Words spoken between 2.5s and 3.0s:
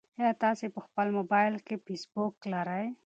لرئ؟